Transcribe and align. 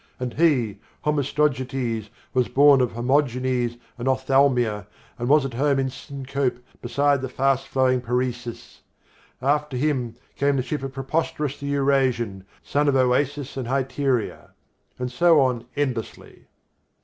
And 0.19 0.33
he, 0.33 0.79
Homistogetes, 1.05 2.09
was 2.33 2.47
born 2.47 2.81
of 2.81 2.93
Hermogenes 2.93 3.77
and 3.99 4.07
Ophthalmia 4.07 4.87
and 5.19 5.29
was 5.29 5.45
at 5.45 5.53
home 5.53 5.77
in 5.77 5.91
Syncope 5.91 6.57
beside 6.81 7.21
the 7.21 7.29
fast 7.29 7.67
flowing 7.67 8.01
Paresis. 8.01 8.81
And 9.41 9.51
after 9.51 9.77
him 9.77 10.15
came 10.37 10.55
the 10.55 10.63
ship 10.63 10.81
of 10.81 10.93
Preposterus 10.93 11.59
the 11.59 11.67
Eurasian, 11.67 12.45
son 12.63 12.87
of 12.87 12.95
Oasis 12.95 13.55
and 13.57 13.67
Hyteria,"... 13.67 14.55
and 14.97 15.11
so 15.11 15.39
on 15.39 15.65
endlessly. 15.75 16.47